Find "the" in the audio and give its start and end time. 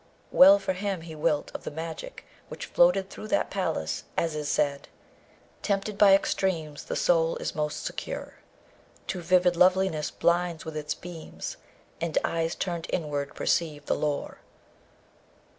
1.63-1.69, 6.85-6.95, 13.85-13.93